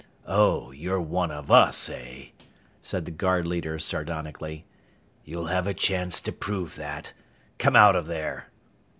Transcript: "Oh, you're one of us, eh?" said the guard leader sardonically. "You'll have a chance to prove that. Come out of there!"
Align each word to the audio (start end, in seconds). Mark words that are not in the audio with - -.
"Oh, 0.25 0.71
you're 0.71 0.99
one 0.99 1.29
of 1.29 1.51
us, 1.51 1.87
eh?" 1.87 2.29
said 2.81 3.05
the 3.05 3.11
guard 3.11 3.45
leader 3.45 3.77
sardonically. 3.77 4.65
"You'll 5.25 5.45
have 5.53 5.67
a 5.67 5.75
chance 5.75 6.19
to 6.21 6.31
prove 6.31 6.73
that. 6.75 7.13
Come 7.59 7.75
out 7.75 7.95
of 7.95 8.07
there!" 8.07 8.47